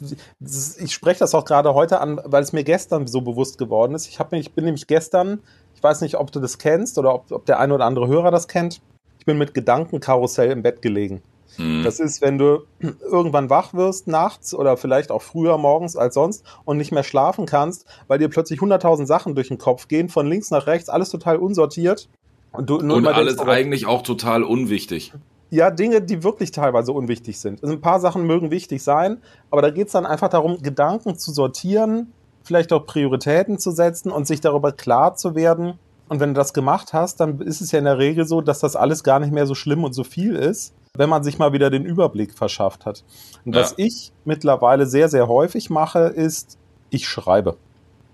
ich 0.78 0.92
spreche 0.92 1.20
das 1.20 1.34
auch 1.34 1.44
gerade 1.44 1.74
heute 1.74 2.00
an, 2.00 2.20
weil 2.24 2.42
es 2.42 2.52
mir 2.52 2.64
gestern 2.64 3.06
so 3.06 3.22
bewusst 3.22 3.58
geworden 3.58 3.94
ist. 3.94 4.06
Ich, 4.06 4.18
hab, 4.18 4.32
ich 4.32 4.52
bin 4.52 4.64
nämlich 4.64 4.86
gestern, 4.86 5.40
ich 5.74 5.82
weiß 5.82 6.02
nicht, 6.02 6.16
ob 6.16 6.30
du 6.30 6.40
das 6.40 6.58
kennst 6.58 6.98
oder 6.98 7.14
ob, 7.14 7.32
ob 7.32 7.46
der 7.46 7.58
eine 7.58 7.74
oder 7.74 7.86
andere 7.86 8.08
Hörer 8.08 8.30
das 8.30 8.48
kennt. 8.48 8.80
Ich 9.18 9.26
bin 9.26 9.38
mit 9.38 9.54
Gedankenkarussell 9.54 10.50
im 10.50 10.62
Bett 10.62 10.82
gelegen. 10.82 11.22
Mhm. 11.58 11.82
Das 11.82 12.00
ist, 12.00 12.20
wenn 12.20 12.38
du 12.38 12.64
irgendwann 12.80 13.50
wach 13.50 13.75
wirst 13.75 14.06
nachts 14.08 14.54
oder 14.54 14.76
vielleicht 14.76 15.11
auch 15.11 15.23
früher 15.23 15.58
morgens 15.58 15.96
als 15.96 16.14
sonst 16.14 16.44
und 16.64 16.76
nicht 16.76 16.92
mehr 16.92 17.02
schlafen 17.02 17.46
kannst, 17.46 17.87
weil 18.08 18.18
dir 18.18 18.28
plötzlich 18.28 18.61
hunderttausend 18.61 19.08
Sachen 19.08 19.34
durch 19.34 19.49
den 19.49 19.58
Kopf 19.58 19.88
gehen, 19.88 20.08
von 20.08 20.26
links 20.26 20.50
nach 20.50 20.66
rechts, 20.66 20.88
alles 20.88 21.11
total 21.11 21.37
unsortiert. 21.37 22.08
Und, 22.52 22.70
du, 22.70 22.76
und 22.76 23.06
alles 23.06 23.37
denkst, 23.37 23.52
eigentlich 23.52 23.87
auch 23.87 24.02
total 24.02 24.44
unwichtig. 24.44 25.12
Ja, 25.50 25.70
Dinge, 25.70 26.02
die 26.02 26.23
wirklich 26.23 26.50
teilweise 26.52 26.92
unwichtig 26.92 27.38
sind. 27.38 27.62
Also 27.62 27.75
ein 27.75 27.80
paar 27.80 28.00
Sachen 28.00 28.26
mögen 28.26 28.50
wichtig 28.50 28.82
sein, 28.82 29.18
aber 29.50 29.62
da 29.62 29.70
geht 29.70 29.88
es 29.88 29.92
dann 29.92 30.06
einfach 30.06 30.28
darum, 30.28 30.62
Gedanken 30.62 31.16
zu 31.16 31.32
sortieren, 31.32 32.12
vielleicht 32.42 32.73
auch 32.73 32.87
Prioritäten 32.87 33.58
zu 33.58 33.70
setzen 33.70 34.11
und 34.11 34.26
sich 34.26 34.40
darüber 34.40 34.73
klar 34.73 35.14
zu 35.14 35.34
werden. 35.34 35.78
Und 36.08 36.20
wenn 36.20 36.30
du 36.30 36.34
das 36.34 36.52
gemacht 36.54 36.92
hast, 36.92 37.20
dann 37.20 37.40
ist 37.40 37.61
es 37.61 37.73
ja 37.73 37.78
in 37.78 37.87
der 37.87 37.99
Regel 37.99 38.26
so, 38.26 38.40
dass 38.40 38.61
das 38.61 38.76
alles 38.76 39.02
gar 39.04 39.20
nicht 39.20 39.32
mehr 39.32 39.46
so 39.46 39.54
schlimm 39.54 39.84
und 39.84 39.94
so 39.94 40.04
viel 40.04 40.37
ist 40.37 40.75
wenn 40.96 41.10
man 41.10 41.24
sich 41.24 41.38
mal 41.38 41.52
wieder 41.52 41.70
den 41.70 41.84
Überblick 41.84 42.34
verschafft 42.34 42.86
hat. 42.86 43.04
Und 43.44 43.54
ja. 43.54 43.60
was 43.60 43.74
ich 43.76 44.12
mittlerweile 44.24 44.86
sehr, 44.86 45.08
sehr 45.08 45.28
häufig 45.28 45.70
mache, 45.70 46.00
ist, 46.00 46.58
ich 46.90 47.08
schreibe. 47.08 47.56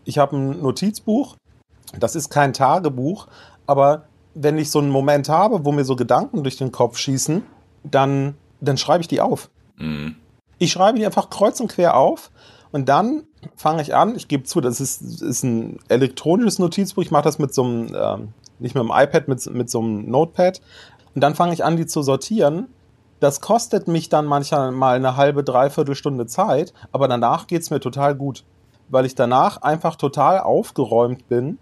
Ich 0.04 0.18
habe 0.18 0.36
ein 0.36 0.62
Notizbuch, 0.62 1.36
das 1.98 2.16
ist 2.16 2.30
kein 2.30 2.52
Tagebuch, 2.52 3.26
aber 3.66 4.04
wenn 4.34 4.58
ich 4.58 4.70
so 4.70 4.78
einen 4.78 4.90
Moment 4.90 5.28
habe, 5.28 5.64
wo 5.64 5.72
mir 5.72 5.84
so 5.84 5.96
Gedanken 5.96 6.42
durch 6.42 6.56
den 6.56 6.72
Kopf 6.72 6.96
schießen, 6.96 7.42
dann, 7.84 8.34
dann 8.60 8.78
schreibe 8.78 9.02
ich 9.02 9.08
die 9.08 9.20
auf. 9.20 9.50
Mhm. 9.76 10.16
Ich 10.58 10.72
schreibe 10.72 10.98
die 10.98 11.06
einfach 11.06 11.30
kreuz 11.30 11.60
und 11.60 11.68
quer 11.68 11.96
auf 11.96 12.30
und 12.72 12.88
dann 12.88 13.24
fange 13.56 13.82
ich 13.82 13.94
an, 13.94 14.14
ich 14.16 14.28
gebe 14.28 14.44
zu, 14.44 14.60
das 14.60 14.80
ist, 14.80 15.02
ist 15.22 15.42
ein 15.42 15.78
elektronisches 15.88 16.58
Notizbuch, 16.58 17.02
ich 17.02 17.10
mache 17.10 17.24
das 17.24 17.38
mit 17.38 17.52
so 17.52 17.64
einem, 17.64 17.94
äh, 17.94 18.18
nicht 18.58 18.74
mit 18.74 18.84
dem 18.84 18.92
iPad, 18.94 19.28
mit, 19.28 19.44
mit 19.52 19.70
so 19.70 19.80
einem 19.80 20.10
Notepad, 20.10 20.60
und 21.14 21.20
dann 21.22 21.34
fange 21.34 21.52
ich 21.52 21.64
an, 21.64 21.76
die 21.76 21.86
zu 21.86 22.02
sortieren. 22.02 22.68
Das 23.20 23.40
kostet 23.40 23.86
mich 23.88 24.08
dann 24.08 24.26
manchmal 24.26 24.72
mal 24.72 24.96
eine 24.96 25.16
halbe, 25.16 25.44
dreiviertel 25.44 25.94
Stunde 25.94 26.26
Zeit, 26.26 26.72
aber 26.92 27.06
danach 27.06 27.46
geht 27.46 27.62
es 27.62 27.70
mir 27.70 27.80
total 27.80 28.14
gut, 28.14 28.44
weil 28.88 29.04
ich 29.04 29.14
danach 29.14 29.60
einfach 29.62 29.96
total 29.96 30.40
aufgeräumt 30.40 31.28
bin 31.28 31.58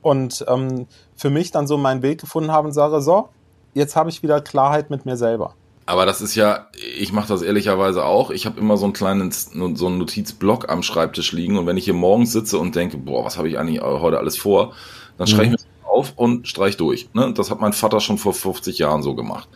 und 0.00 0.44
ähm, 0.48 0.86
für 1.14 1.30
mich 1.30 1.50
dann 1.50 1.66
so 1.66 1.76
meinen 1.76 2.02
Weg 2.02 2.20
gefunden 2.20 2.50
habe 2.50 2.68
und 2.68 2.74
sage, 2.74 3.02
so, 3.02 3.28
jetzt 3.74 3.96
habe 3.96 4.10
ich 4.10 4.22
wieder 4.22 4.40
Klarheit 4.40 4.90
mit 4.90 5.04
mir 5.04 5.16
selber. 5.16 5.54
Aber 5.86 6.06
das 6.06 6.22
ist 6.22 6.34
ja, 6.34 6.68
ich 6.98 7.12
mache 7.12 7.28
das 7.28 7.42
ehrlicherweise 7.42 8.04
auch. 8.04 8.30
Ich 8.30 8.46
habe 8.46 8.58
immer 8.58 8.78
so 8.78 8.84
einen 8.84 8.94
kleinen, 8.94 9.30
so 9.30 9.86
einen 9.86 9.98
Notizblock 9.98 10.70
am 10.70 10.82
Schreibtisch 10.82 11.32
liegen 11.32 11.58
und 11.58 11.66
wenn 11.66 11.76
ich 11.76 11.84
hier 11.84 11.94
morgens 11.94 12.32
sitze 12.32 12.58
und 12.58 12.74
denke, 12.74 12.96
boah, 12.96 13.24
was 13.24 13.36
habe 13.36 13.48
ich 13.48 13.58
eigentlich 13.58 13.82
heute 13.82 14.18
alles 14.18 14.38
vor, 14.38 14.72
dann 15.18 15.26
schreibe 15.26 15.44
ich 15.44 15.50
mir 15.50 15.58
auf 15.94 16.12
und 16.16 16.48
streich 16.48 16.76
durch. 16.76 17.08
Ne? 17.14 17.32
Das 17.34 17.50
hat 17.50 17.60
mein 17.60 17.72
Vater 17.72 18.00
schon 18.00 18.18
vor 18.18 18.34
50 18.34 18.78
Jahren 18.78 19.02
so 19.02 19.14
gemacht. 19.14 19.48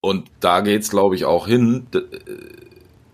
Und 0.00 0.28
da 0.40 0.60
geht's, 0.60 0.90
glaube 0.90 1.14
ich, 1.14 1.24
auch 1.24 1.46
hin. 1.46 1.86
Äh, 1.94 2.00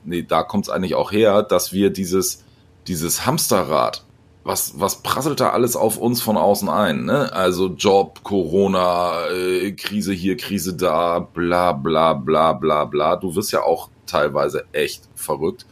nee, 0.04 0.22
da 0.22 0.42
kommt's 0.42 0.70
eigentlich 0.70 0.94
auch 0.94 1.12
her, 1.12 1.42
dass 1.42 1.72
wir 1.72 1.90
dieses, 1.90 2.44
dieses 2.86 3.26
Hamsterrad, 3.26 4.04
was, 4.42 4.80
was 4.80 5.02
prasselt 5.02 5.40
da 5.40 5.50
alles 5.50 5.76
auf 5.76 5.98
uns 5.98 6.22
von 6.22 6.38
außen 6.38 6.68
ein? 6.68 7.04
Ne? 7.04 7.32
Also 7.32 7.68
Job, 7.68 8.20
Corona, 8.22 9.28
äh, 9.28 9.72
Krise 9.72 10.12
hier, 10.12 10.36
Krise 10.38 10.74
da, 10.74 11.18
bla 11.18 11.72
bla 11.72 12.14
bla 12.14 12.54
bla 12.54 12.84
bla. 12.84 13.16
Du 13.16 13.36
wirst 13.36 13.52
ja 13.52 13.62
auch 13.62 13.90
teilweise 14.06 14.64
echt 14.72 15.02
verrückt. 15.14 15.66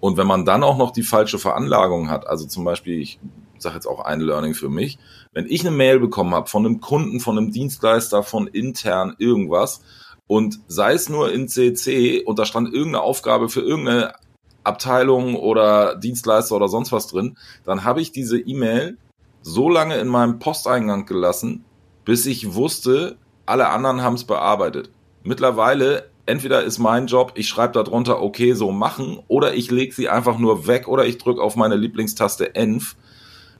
Und 0.00 0.16
wenn 0.16 0.26
man 0.26 0.44
dann 0.44 0.62
auch 0.62 0.78
noch 0.78 0.90
die 0.90 1.02
falsche 1.02 1.38
Veranlagung 1.38 2.10
hat, 2.10 2.26
also 2.26 2.46
zum 2.46 2.64
Beispiel, 2.64 3.00
ich 3.00 3.18
sage 3.58 3.74
jetzt 3.74 3.86
auch 3.86 4.00
ein 4.00 4.20
Learning 4.20 4.54
für 4.54 4.68
mich, 4.68 4.98
wenn 5.34 5.46
ich 5.48 5.60
eine 5.60 5.76
Mail 5.76 6.00
bekommen 6.00 6.34
habe 6.34 6.48
von 6.48 6.64
einem 6.64 6.80
Kunden, 6.80 7.20
von 7.20 7.36
einem 7.36 7.50
Dienstleister, 7.50 8.22
von 8.22 8.46
intern 8.46 9.14
irgendwas 9.18 9.82
und 10.26 10.60
sei 10.68 10.94
es 10.94 11.08
nur 11.08 11.32
in 11.32 11.48
CC 11.48 12.22
und 12.24 12.38
da 12.38 12.46
stand 12.46 12.72
irgendeine 12.72 13.02
Aufgabe 13.02 13.48
für 13.48 13.60
irgendeine 13.60 14.14
Abteilung 14.62 15.34
oder 15.34 15.96
Dienstleister 15.96 16.56
oder 16.56 16.68
sonst 16.68 16.92
was 16.92 17.08
drin, 17.08 17.36
dann 17.64 17.84
habe 17.84 18.00
ich 18.00 18.12
diese 18.12 18.38
E-Mail 18.38 18.96
so 19.42 19.68
lange 19.68 19.96
in 19.96 20.08
meinem 20.08 20.38
Posteingang 20.38 21.04
gelassen, 21.04 21.64
bis 22.04 22.24
ich 22.24 22.54
wusste, 22.54 23.16
alle 23.44 23.68
anderen 23.68 24.00
haben 24.00 24.14
es 24.14 24.24
bearbeitet. 24.24 24.90
Mittlerweile, 25.22 26.10
entweder 26.24 26.62
ist 26.62 26.78
mein 26.78 27.06
Job, 27.06 27.32
ich 27.34 27.48
schreibe 27.48 27.74
darunter, 27.74 28.22
okay, 28.22 28.54
so 28.54 28.72
machen, 28.72 29.18
oder 29.28 29.54
ich 29.54 29.70
lege 29.70 29.94
sie 29.94 30.08
einfach 30.08 30.38
nur 30.38 30.66
weg 30.66 30.88
oder 30.88 31.04
ich 31.04 31.18
drücke 31.18 31.42
auf 31.42 31.56
meine 31.56 31.76
Lieblingstaste 31.76 32.54
Env, 32.54 32.96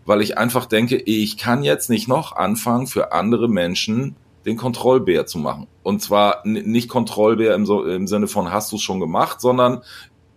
weil 0.07 0.21
ich 0.21 0.39
einfach 0.39 0.67
denke, 0.67 0.97
ich 0.97 1.37
kann 1.37 1.65
jetzt 1.65 1.91
nicht 1.91 2.09
noch 2.09 2.37
anfangen, 2.37 2.87
für 2.87 3.13
andere 3.13 3.49
Menschen 3.49 4.17
den 4.45 4.57
Kontrollbär 4.57 5.27
zu 5.27 5.39
machen. 5.39 5.67
Und 5.83 6.03
zwar 6.03 6.43
nicht 6.45 6.89
Kontrollbär 6.89 7.55
im, 7.55 7.65
im 7.65 8.07
Sinne 8.07 8.27
von 8.27 8.53
hast 8.53 8.73
du 8.73 8.77
es 8.77 8.83
schon 8.83 9.01
gemacht, 9.01 9.41
sondern 9.41 9.83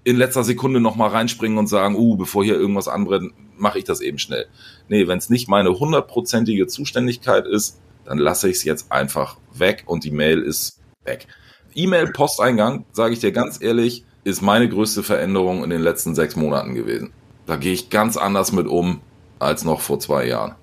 in 0.03 0.15
letzter 0.15 0.45
Sekunde 0.45 0.79
nochmal 0.79 1.09
reinspringen 1.09 1.57
und 1.57 1.67
sagen, 1.67 1.95
uh, 1.95 2.15
bevor 2.15 2.43
hier 2.43 2.55
irgendwas 2.55 2.87
anbrennt, 2.87 3.33
mache 3.57 3.79
ich 3.79 3.83
das 3.83 3.99
eben 3.99 4.19
schnell. 4.19 4.47
Nee, 4.87 5.07
wenn 5.07 5.17
es 5.17 5.29
nicht 5.29 5.49
meine 5.49 5.77
hundertprozentige 5.77 6.67
Zuständigkeit 6.67 7.45
ist, 7.45 7.81
dann 8.05 8.17
lasse 8.17 8.49
ich 8.49 8.57
es 8.57 8.63
jetzt 8.63 8.91
einfach 8.91 9.37
weg 9.53 9.83
und 9.85 10.05
die 10.05 10.11
Mail 10.11 10.41
ist 10.41 10.79
weg. 11.03 11.27
E-Mail-Posteingang, 11.75 12.85
sage 12.93 13.13
ich 13.13 13.19
dir 13.19 13.33
ganz 13.33 13.61
ehrlich, 13.61 14.05
ist 14.23 14.41
meine 14.41 14.69
größte 14.69 15.03
Veränderung 15.03 15.63
in 15.63 15.69
den 15.69 15.81
letzten 15.81 16.15
sechs 16.15 16.37
Monaten 16.37 16.73
gewesen. 16.73 17.11
Da 17.45 17.57
gehe 17.57 17.73
ich 17.73 17.89
ganz 17.89 18.15
anders 18.15 18.53
mit 18.53 18.67
um 18.67 19.01
als 19.39 19.63
noch 19.63 19.81
vor 19.81 19.99
zwei 19.99 20.25
Jahren. 20.25 20.55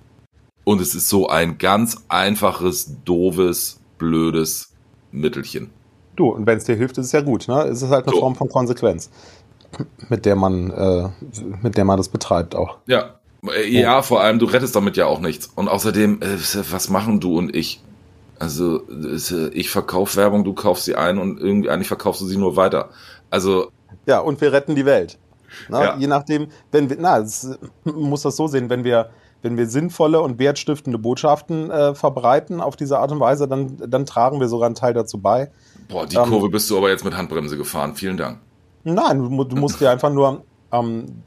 Und 0.64 0.80
es 0.80 0.94
ist 0.94 1.08
so 1.08 1.28
ein 1.28 1.58
ganz 1.58 1.98
einfaches, 2.08 2.96
doofes, 3.04 3.80
blödes 3.98 4.72
Mittelchen. 5.12 5.70
Du, 6.16 6.28
und 6.28 6.46
wenn 6.46 6.58
es 6.58 6.64
dir 6.64 6.76
hilft, 6.76 6.96
ist 6.98 7.06
es 7.06 7.12
ja 7.12 7.20
gut. 7.20 7.48
Ne? 7.48 7.62
Es 7.64 7.82
ist 7.82 7.90
halt 7.90 8.06
eine 8.06 8.14
so. 8.14 8.20
Form 8.20 8.34
von 8.34 8.48
Konsequenz, 8.48 9.10
mit 10.08 10.24
der 10.24 10.36
man, 10.36 10.70
äh, 10.70 11.08
mit 11.62 11.76
der 11.76 11.84
man 11.84 11.98
das 11.98 12.08
betreibt 12.08 12.54
auch. 12.54 12.78
Ja, 12.86 13.18
äh, 13.52 13.68
ja, 13.68 14.02
vor 14.02 14.22
allem, 14.22 14.38
du 14.38 14.46
rettest 14.46 14.74
damit 14.76 14.96
ja 14.96 15.06
auch 15.06 15.20
nichts. 15.20 15.50
Und 15.54 15.68
außerdem, 15.68 16.20
äh, 16.22 16.38
was 16.70 16.88
machen 16.88 17.20
du 17.20 17.36
und 17.36 17.54
ich? 17.54 17.82
Also, 18.38 18.82
äh, 18.88 19.48
ich 19.52 19.70
verkaufe 19.70 20.16
Werbung, 20.16 20.44
du 20.44 20.54
kaufst 20.54 20.84
sie 20.84 20.96
ein 20.96 21.18
und 21.18 21.40
irgendwie 21.40 21.70
eigentlich 21.70 21.88
verkaufst 21.88 22.20
du 22.20 22.26
sie 22.26 22.36
nur 22.36 22.56
weiter. 22.56 22.90
Also. 23.30 23.70
Ja, 24.06 24.20
und 24.20 24.40
wir 24.40 24.52
retten 24.52 24.74
die 24.74 24.86
Welt. 24.86 25.18
Na, 25.68 25.84
ja. 25.84 25.96
Je 25.96 26.06
nachdem, 26.06 26.48
wenn 26.72 26.90
wir, 26.90 26.96
na, 27.00 27.18
es, 27.18 27.58
muss 27.84 28.22
das 28.22 28.36
so 28.36 28.46
sehen, 28.46 28.70
wenn 28.70 28.84
wir, 28.84 29.10
wenn 29.42 29.56
wir 29.56 29.66
sinnvolle 29.66 30.20
und 30.20 30.38
wertstiftende 30.38 30.98
Botschaften 30.98 31.70
äh, 31.70 31.94
verbreiten 31.94 32.60
auf 32.60 32.76
diese 32.76 32.98
Art 32.98 33.12
und 33.12 33.20
Weise, 33.20 33.46
dann, 33.46 33.76
dann 33.76 34.06
tragen 34.06 34.40
wir 34.40 34.48
sogar 34.48 34.66
einen 34.66 34.74
Teil 34.74 34.94
dazu 34.94 35.18
bei, 35.18 35.50
Boah, 35.88 36.06
die 36.06 36.16
ähm, 36.16 36.28
Kurve 36.28 36.48
bist 36.48 36.70
du 36.70 36.78
aber 36.78 36.90
jetzt 36.90 37.04
mit 37.04 37.16
Handbremse 37.16 37.56
gefahren. 37.56 37.94
Vielen 37.94 38.16
Dank. 38.16 38.40
Nein, 38.84 39.18
du, 39.18 39.44
du 39.44 39.56
musst 39.56 39.80
dir 39.80 39.90
einfach 39.90 40.10
nur, 40.10 40.44
ähm, 40.72 41.22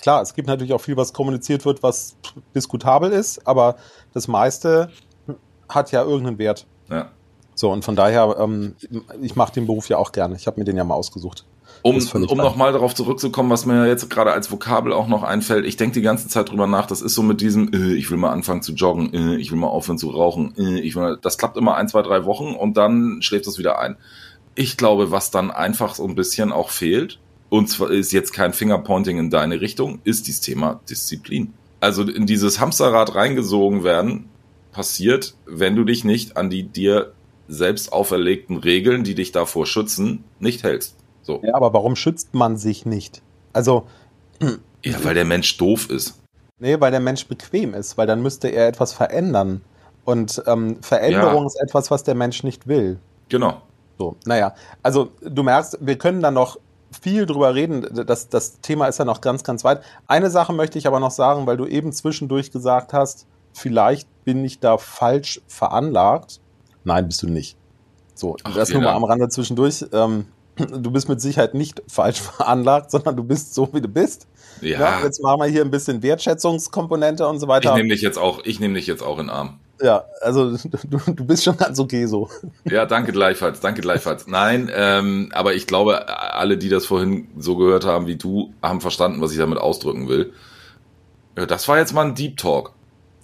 klar, 0.00 0.22
es 0.22 0.34
gibt 0.34 0.48
natürlich 0.48 0.72
auch 0.72 0.80
viel, 0.80 0.96
was 0.96 1.12
kommuniziert 1.12 1.64
wird, 1.64 1.82
was 1.82 2.16
diskutabel 2.54 3.12
ist, 3.12 3.46
aber 3.46 3.76
das 4.12 4.28
meiste 4.28 4.90
hat 5.68 5.92
ja 5.92 6.02
irgendeinen 6.02 6.38
Wert. 6.38 6.66
Ja. 6.88 7.10
So, 7.54 7.70
und 7.70 7.84
von 7.84 7.94
daher, 7.94 8.36
ähm, 8.38 8.74
ich 9.20 9.36
mache 9.36 9.52
den 9.52 9.66
Beruf 9.66 9.88
ja 9.88 9.96
auch 9.96 10.12
gerne. 10.12 10.34
Ich 10.36 10.46
habe 10.46 10.58
mir 10.58 10.64
den 10.64 10.76
ja 10.76 10.84
mal 10.84 10.94
ausgesucht. 10.94 11.44
Um, 11.82 11.96
um 11.96 12.38
nochmal 12.38 12.72
darauf 12.72 12.94
zurückzukommen, 12.94 13.50
was 13.50 13.66
mir 13.66 13.86
jetzt 13.86 14.08
gerade 14.08 14.32
als 14.32 14.50
Vokabel 14.50 14.92
auch 14.92 15.06
noch 15.06 15.22
einfällt, 15.22 15.66
ich 15.66 15.76
denke 15.76 15.94
die 15.94 16.02
ganze 16.02 16.28
Zeit 16.28 16.50
drüber 16.50 16.66
nach, 16.66 16.86
das 16.86 17.02
ist 17.02 17.14
so 17.14 17.22
mit 17.22 17.42
diesem, 17.42 17.72
äh, 17.74 17.92
ich 17.94 18.10
will 18.10 18.16
mal 18.16 18.30
anfangen 18.30 18.62
zu 18.62 18.72
joggen, 18.72 19.12
äh, 19.12 19.36
ich 19.36 19.50
will 19.50 19.58
mal 19.58 19.68
aufhören 19.68 19.98
zu 19.98 20.08
rauchen, 20.08 20.54
äh, 20.56 20.80
ich 20.80 20.96
will, 20.96 21.18
das 21.20 21.36
klappt 21.36 21.58
immer 21.58 21.76
ein, 21.76 21.88
zwei, 21.88 22.00
drei 22.00 22.24
Wochen 22.24 22.54
und 22.54 22.76
dann 22.78 23.20
schläft 23.20 23.46
das 23.46 23.58
wieder 23.58 23.78
ein. 23.78 23.96
Ich 24.54 24.78
glaube, 24.78 25.10
was 25.10 25.30
dann 25.30 25.50
einfach 25.50 25.94
so 25.94 26.06
ein 26.06 26.14
bisschen 26.14 26.52
auch 26.52 26.70
fehlt, 26.70 27.18
und 27.50 27.68
zwar 27.68 27.90
ist 27.90 28.12
jetzt 28.12 28.32
kein 28.32 28.52
Fingerpointing 28.52 29.18
in 29.18 29.30
deine 29.30 29.60
Richtung, 29.60 30.00
ist 30.04 30.26
dieses 30.26 30.40
Thema 30.40 30.80
Disziplin. 30.88 31.52
Also 31.80 32.02
in 32.02 32.26
dieses 32.26 32.60
Hamsterrad 32.60 33.14
reingesogen 33.14 33.84
werden, 33.84 34.30
passiert, 34.72 35.34
wenn 35.46 35.76
du 35.76 35.84
dich 35.84 36.04
nicht 36.04 36.36
an 36.36 36.50
die 36.50 36.64
dir 36.64 37.12
selbst 37.46 37.92
auferlegten 37.92 38.56
Regeln, 38.56 39.04
die 39.04 39.14
dich 39.14 39.32
davor 39.32 39.66
schützen, 39.66 40.24
nicht 40.40 40.62
hältst. 40.62 40.96
So. 41.24 41.40
Ja, 41.42 41.54
aber 41.54 41.72
warum 41.72 41.96
schützt 41.96 42.34
man 42.34 42.56
sich 42.56 42.86
nicht? 42.86 43.22
Also. 43.52 43.86
Ja, 44.84 45.02
weil 45.02 45.14
der 45.14 45.24
Mensch 45.24 45.56
doof 45.56 45.90
ist. 45.90 46.20
Nee, 46.58 46.80
weil 46.80 46.90
der 46.90 47.00
Mensch 47.00 47.26
bequem 47.26 47.74
ist, 47.74 47.98
weil 47.98 48.06
dann 48.06 48.22
müsste 48.22 48.48
er 48.48 48.68
etwas 48.68 48.92
verändern. 48.92 49.62
Und 50.04 50.42
ähm, 50.46 50.82
Veränderung 50.82 51.42
ja. 51.42 51.46
ist 51.46 51.60
etwas, 51.60 51.90
was 51.90 52.04
der 52.04 52.14
Mensch 52.14 52.44
nicht 52.44 52.66
will. 52.66 52.98
Genau. 53.28 53.62
So, 53.98 54.16
naja, 54.26 54.54
also 54.82 55.10
du 55.22 55.42
merkst, 55.42 55.78
wir 55.80 55.96
können 55.96 56.20
da 56.20 56.30
noch 56.30 56.58
viel 57.00 57.26
drüber 57.26 57.54
reden. 57.54 58.06
Das, 58.06 58.28
das 58.28 58.60
Thema 58.60 58.86
ist 58.86 58.98
ja 58.98 59.04
noch 59.04 59.20
ganz, 59.20 59.44
ganz 59.44 59.64
weit. 59.64 59.82
Eine 60.06 60.30
Sache 60.30 60.52
möchte 60.52 60.78
ich 60.78 60.86
aber 60.86 61.00
noch 61.00 61.10
sagen, 61.10 61.46
weil 61.46 61.56
du 61.56 61.66
eben 61.66 61.92
zwischendurch 61.92 62.50
gesagt 62.50 62.92
hast, 62.92 63.26
vielleicht 63.52 64.08
bin 64.24 64.44
ich 64.44 64.60
da 64.60 64.78
falsch 64.78 65.40
veranlagt. 65.46 66.40
Nein, 66.84 67.06
bist 67.06 67.22
du 67.22 67.28
nicht. 67.28 67.56
So, 68.14 68.36
Ach, 68.44 68.54
das 68.54 68.70
nur 68.70 68.82
mal 68.82 68.92
am 68.92 69.04
Rande 69.04 69.28
zwischendurch. 69.28 69.84
Ähm, 69.92 70.26
du 70.56 70.90
bist 70.90 71.08
mit 71.08 71.20
Sicherheit 71.20 71.54
nicht 71.54 71.82
falsch 71.88 72.20
veranlagt, 72.20 72.90
sondern 72.90 73.16
du 73.16 73.24
bist 73.24 73.54
so, 73.54 73.68
wie 73.72 73.80
du 73.80 73.88
bist. 73.88 74.26
Ja. 74.60 74.80
ja 74.80 75.00
jetzt 75.02 75.22
machen 75.22 75.40
wir 75.40 75.48
hier 75.48 75.62
ein 75.62 75.70
bisschen 75.70 76.02
Wertschätzungskomponente 76.02 77.26
und 77.26 77.40
so 77.40 77.48
weiter. 77.48 77.70
Ich 77.70 77.76
nehme 77.76 77.88
dich 77.90 78.02
jetzt 78.02 78.18
auch, 78.18 78.40
ich 78.44 78.60
nehme 78.60 78.74
dich 78.74 78.86
jetzt 78.86 79.02
auch 79.02 79.18
in 79.18 79.30
Arm. 79.30 79.58
Ja, 79.82 80.04
also 80.20 80.56
du, 80.56 80.98
du 81.06 81.24
bist 81.24 81.44
schon 81.44 81.56
ganz 81.56 81.78
okay 81.80 82.06
so. 82.06 82.28
Ja, 82.64 82.86
danke 82.86 83.12
gleichfalls, 83.12 83.60
danke 83.60 83.80
gleichfalls. 83.80 84.26
Nein, 84.26 84.70
ähm, 84.74 85.30
aber 85.34 85.54
ich 85.54 85.66
glaube, 85.66 86.08
alle, 86.08 86.56
die 86.56 86.68
das 86.68 86.86
vorhin 86.86 87.28
so 87.36 87.56
gehört 87.56 87.84
haben 87.84 88.06
wie 88.06 88.16
du, 88.16 88.52
haben 88.62 88.80
verstanden, 88.80 89.20
was 89.20 89.32
ich 89.32 89.38
damit 89.38 89.58
ausdrücken 89.58 90.08
will. 90.08 90.32
Ja, 91.36 91.46
das 91.46 91.66
war 91.66 91.78
jetzt 91.78 91.92
mal 91.92 92.06
ein 92.06 92.14
Deep 92.14 92.36
Talk. 92.36 92.72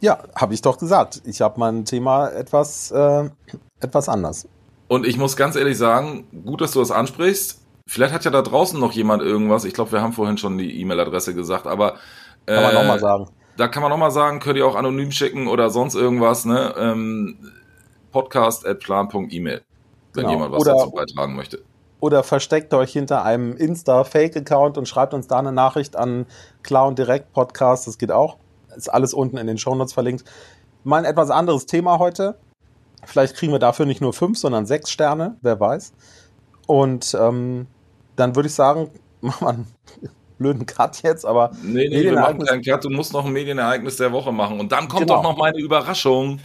Ja, 0.01 0.19
habe 0.35 0.55
ich 0.55 0.63
doch 0.63 0.79
gesagt. 0.79 1.23
Ich 1.25 1.41
habe 1.41 1.61
mein 1.61 1.85
Thema 1.85 2.29
etwas, 2.29 2.91
äh, 2.91 3.31
etwas 3.81 4.09
anders. 4.09 4.49
Und 4.91 5.07
ich 5.07 5.19
muss 5.19 5.37
ganz 5.37 5.55
ehrlich 5.55 5.79
sagen, 5.79 6.27
gut, 6.45 6.61
dass 6.61 6.73
du 6.73 6.81
das 6.81 6.91
ansprichst. 6.91 7.65
Vielleicht 7.87 8.13
hat 8.13 8.25
ja 8.25 8.33
da 8.33 8.43
draußen 8.43 8.79
noch 8.81 8.91
jemand 8.91 9.23
irgendwas. 9.23 9.65
Ich 9.65 9.73
glaube, 9.73 9.93
wir 9.93 10.03
haben 10.03 10.13
vorhin 10.13 10.37
schon 10.37 10.59
die 10.59 10.81
E-Mail-Adresse 10.81 11.33
gesagt, 11.33 11.69
aber. 11.69 11.95
Äh, 12.47 12.55
kann 12.55 12.63
man 12.65 12.75
nochmal 12.75 12.99
sagen. 12.99 13.29
Da 13.57 13.69
kann 13.69 13.83
man 13.85 13.91
nochmal 13.91 14.11
sagen, 14.11 14.41
könnt 14.41 14.57
ihr 14.57 14.67
auch 14.67 14.75
anonym 14.75 15.13
schicken 15.13 15.47
oder 15.47 15.71
sonst 15.71 15.95
irgendwas, 15.95 16.45
ne? 16.45 16.75
Ähm, 16.77 17.39
podcast.plan.email, 18.11 19.61
wenn 20.15 20.23
genau. 20.23 20.31
jemand 20.31 20.53
was 20.55 20.63
oder, 20.63 20.73
dazu 20.73 20.91
beitragen 20.91 21.37
möchte. 21.37 21.63
Oder 22.01 22.25
versteckt 22.25 22.75
euch 22.75 22.93
hinter 22.93 23.23
einem 23.23 23.57
Insta-Fake-Account 23.57 24.77
und 24.77 24.89
schreibt 24.89 25.15
uns 25.15 25.29
da 25.29 25.39
eine 25.39 25.53
Nachricht 25.53 25.95
an 25.95 26.27
Klar 26.65 26.89
und 26.89 26.99
Direkt 26.99 27.33
Podcast, 27.33 27.87
das 27.87 27.97
geht 27.97 28.11
auch. 28.11 28.39
Ist 28.75 28.93
alles 28.93 29.15
unten 29.15 29.37
in 29.37 29.47
den 29.47 29.57
Shownotes 29.57 29.93
verlinkt. 29.93 30.25
Mal 30.83 30.99
ein 30.99 31.05
etwas 31.05 31.31
anderes 31.31 31.67
Thema 31.67 32.01
heute. 32.01 32.41
Vielleicht 33.05 33.37
kriegen 33.37 33.53
wir 33.53 33.59
dafür 33.59 33.87
nicht 33.87 34.01
nur 34.01 34.13
fünf, 34.13 34.39
sondern 34.39 34.67
sechs 34.67 34.91
Sterne, 34.91 35.37
wer 35.43 35.59
weiß. 35.59 35.93
Und 36.67 37.17
ähm, 37.19 37.67
dann 38.17 38.37
würde 38.37 38.49
ich 38.49 38.55
sagen, 38.55 38.91
machen 39.21 39.45
wir 39.45 39.49
einen 39.49 39.67
blöden 40.39 40.67
Cut 40.67 41.03
jetzt, 41.03 41.25
aber. 41.25 41.51
Nee, 41.63 41.89
nee, 41.89 42.03
wir 42.03 42.13
machen 42.13 42.45
keinen 42.45 42.63
Cut, 42.63 42.85
du 42.85 42.91
musst 42.91 43.13
noch 43.13 43.25
ein 43.25 43.33
Medienereignis 43.33 43.97
der 43.97 44.13
Woche 44.13 44.33
machen. 44.33 44.61
Und 44.61 44.73
dann 44.73 44.89
kommt 44.89 45.03
genau. 45.03 45.17
doch 45.17 45.23
noch 45.23 45.37
meine 45.37 45.59
Überraschung. 45.59 46.41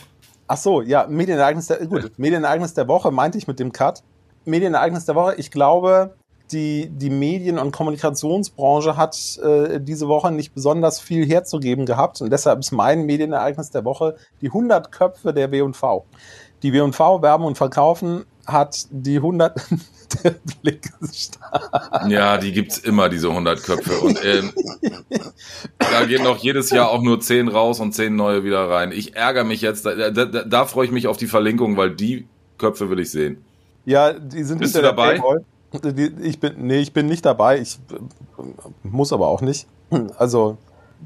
Ach 0.48 0.58
so, 0.58 0.82
ja, 0.82 1.08
Medienereignis 1.08 1.68
der, 1.68 1.86
gut, 1.88 2.12
Medienereignis 2.18 2.74
der 2.74 2.88
Woche 2.88 3.12
meinte 3.12 3.38
ich 3.38 3.48
mit 3.48 3.60
dem 3.60 3.72
Cut. 3.72 4.04
Medienereignis 4.46 5.06
der 5.06 5.16
Woche, 5.16 5.36
ich 5.38 5.50
glaube, 5.50 6.16
die, 6.52 6.90
die 6.90 7.10
Medien- 7.10 7.58
und 7.58 7.72
Kommunikationsbranche 7.72 8.96
hat 8.96 9.40
äh, 9.44 9.80
diese 9.82 10.08
Woche 10.08 10.32
nicht 10.32 10.54
besonders 10.54 11.00
viel 11.00 11.28
herzugeben 11.28 11.86
gehabt. 11.88 12.22
Und 12.22 12.30
deshalb 12.32 12.60
ist 12.60 12.72
mein 12.72 13.06
Medienereignis 13.06 13.72
der 13.72 13.84
Woche 13.86 14.16
die 14.42 14.48
100 14.48 14.92
Köpfe 14.92 15.34
der 15.34 15.52
W&V 15.52 16.06
die 16.66 16.74
W&V 16.74 17.22
werben 17.22 17.44
und 17.44 17.58
verkaufen 17.58 18.26
hat 18.48 18.88
die 18.90 19.18
100 19.18 19.56
der 20.24 20.36
Blick 20.62 20.92
Ja, 22.08 22.38
die 22.38 22.52
gibt's 22.52 22.80
immer, 22.80 23.08
diese 23.08 23.30
100 23.30 23.64
Köpfe. 23.64 24.00
Und 24.00 24.20
ähm, 24.26 24.52
da 25.78 26.06
gehen 26.06 26.24
doch 26.24 26.38
jedes 26.38 26.72
Jahr 26.72 26.90
auch 26.90 27.02
nur 27.02 27.20
10 27.20 27.50
raus 27.50 27.80
und 27.80 27.94
10 27.94 28.16
neue 28.16 28.44
wieder 28.44 28.68
rein. 28.68 28.92
Ich 28.92 29.16
ärgere 29.16 29.44
mich 29.44 29.62
jetzt, 29.62 29.86
da, 29.86 30.10
da, 30.10 30.26
da, 30.26 30.66
freue 30.66 30.86
ich 30.86 30.92
mich 30.92 31.08
auf 31.08 31.18
die 31.18 31.28
Verlinkung, 31.28 31.78
weil 31.78 31.92
die 31.92 32.28
Köpfe 32.58 32.90
will 32.90 33.00
ich 33.00 33.12
sehen. 33.12 33.44
Ja, 33.86 34.14
die 34.14 34.44
sind 34.44 34.60
Bist 34.60 34.76
du 34.76 34.82
dabei? 34.82 35.22
Ich 36.22 36.40
bin, 36.40 36.54
nee, 36.66 36.80
ich 36.80 36.94
bin 36.94 37.06
nicht 37.06 37.26
dabei. 37.26 37.60
Ich 37.60 37.78
muss 38.82 39.14
aber 39.14 39.28
auch 39.28 39.42
nicht. 39.42 39.68
Also, 40.18 40.58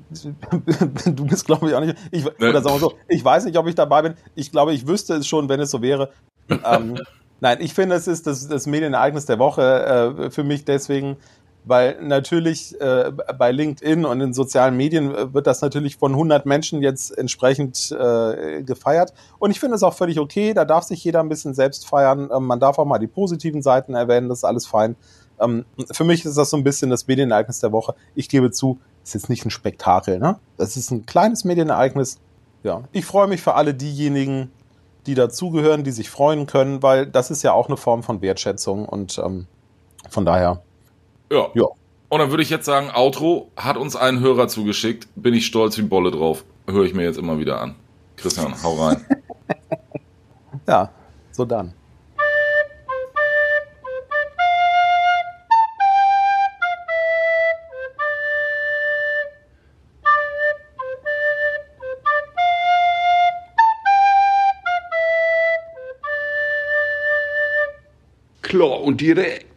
du 1.05 1.25
bist, 1.25 1.45
glaube 1.45 1.69
ich, 1.69 1.75
auch 1.75 1.81
nicht. 1.81 1.97
Ich, 2.11 2.25
oder 2.25 2.61
sagen 2.61 2.75
wir 2.75 2.79
so, 2.79 2.93
ich 3.07 3.23
weiß 3.23 3.45
nicht, 3.45 3.57
ob 3.57 3.67
ich 3.67 3.75
dabei 3.75 4.01
bin. 4.01 4.13
Ich 4.35 4.51
glaube, 4.51 4.73
ich 4.73 4.87
wüsste 4.87 5.15
es 5.15 5.27
schon, 5.27 5.49
wenn 5.49 5.59
es 5.59 5.71
so 5.71 5.81
wäre. 5.81 6.09
ähm, 6.49 6.97
nein, 7.39 7.57
ich 7.61 7.73
finde, 7.73 7.95
es 7.95 8.07
ist 8.07 8.27
das, 8.27 8.47
das 8.47 8.67
Medienereignis 8.67 9.25
der 9.25 9.39
Woche 9.39 10.15
äh, 10.19 10.31
für 10.31 10.43
mich 10.43 10.65
deswegen, 10.65 11.17
weil 11.65 12.01
natürlich 12.01 12.79
äh, 12.79 13.11
bei 13.37 13.51
LinkedIn 13.51 14.05
und 14.05 14.21
in 14.21 14.33
sozialen 14.33 14.77
Medien 14.77 15.13
äh, 15.13 15.33
wird 15.33 15.45
das 15.45 15.61
natürlich 15.61 15.97
von 15.97 16.13
100 16.13 16.45
Menschen 16.45 16.81
jetzt 16.81 17.15
entsprechend 17.17 17.91
äh, 17.91 18.63
gefeiert. 18.63 19.13
Und 19.37 19.51
ich 19.51 19.59
finde 19.59 19.75
es 19.75 19.83
auch 19.83 19.93
völlig 19.93 20.19
okay, 20.19 20.53
da 20.53 20.65
darf 20.65 20.85
sich 20.85 21.03
jeder 21.03 21.19
ein 21.19 21.29
bisschen 21.29 21.53
selbst 21.53 21.87
feiern. 21.87 22.29
Ähm, 22.33 22.45
man 22.45 22.59
darf 22.59 22.79
auch 22.79 22.85
mal 22.85 22.99
die 22.99 23.07
positiven 23.07 23.61
Seiten 23.61 23.93
erwähnen, 23.93 24.29
das 24.29 24.39
ist 24.39 24.43
alles 24.45 24.65
fein. 24.65 24.95
Ähm, 25.39 25.65
für 25.91 26.03
mich 26.03 26.25
ist 26.25 26.37
das 26.37 26.49
so 26.49 26.57
ein 26.57 26.63
bisschen 26.63 26.89
das 26.89 27.07
Medienereignis 27.07 27.59
der 27.59 27.71
Woche. 27.71 27.95
Ich 28.15 28.29
gebe 28.29 28.51
zu, 28.51 28.79
ist 29.09 29.13
jetzt 29.13 29.29
nicht 29.29 29.45
ein 29.45 29.51
Spektakel, 29.51 30.19
ne? 30.19 30.39
Das 30.57 30.77
ist 30.77 30.91
ein 30.91 31.05
kleines 31.05 31.43
Medienereignis. 31.43 32.19
Ja, 32.63 32.83
ich 32.91 33.05
freue 33.05 33.27
mich 33.27 33.41
für 33.41 33.55
alle 33.55 33.73
diejenigen, 33.73 34.51
die 35.05 35.15
dazugehören, 35.15 35.83
die 35.83 35.91
sich 35.91 36.09
freuen 36.09 36.45
können, 36.45 36.83
weil 36.83 37.05
das 37.05 37.31
ist 37.31 37.41
ja 37.43 37.53
auch 37.53 37.67
eine 37.67 37.77
Form 37.77 38.03
von 38.03 38.21
Wertschätzung 38.21 38.85
und 38.85 39.17
ähm, 39.23 39.47
von 40.09 40.25
daher. 40.25 40.61
Ja. 41.31 41.47
ja. 41.53 41.65
Und 42.09 42.19
dann 42.19 42.29
würde 42.31 42.43
ich 42.43 42.49
jetzt 42.49 42.65
sagen, 42.65 42.91
Outro 42.93 43.49
hat 43.55 43.77
uns 43.77 43.95
einen 43.95 44.19
Hörer 44.19 44.47
zugeschickt. 44.47 45.07
Bin 45.15 45.33
ich 45.33 45.45
stolz 45.45 45.77
wie 45.77 45.83
Bolle 45.83 46.11
drauf. 46.11 46.43
Höre 46.67 46.85
ich 46.85 46.93
mir 46.93 47.03
jetzt 47.03 47.17
immer 47.17 47.39
wieder 47.39 47.61
an. 47.61 47.75
Christian, 48.17 48.53
hau 48.63 48.73
rein. 48.75 49.05
ja, 50.67 50.89
so 51.31 51.45
dann. 51.45 51.73
Klar 68.99 69.15
und 69.15 69.17
direkt. 69.17 69.48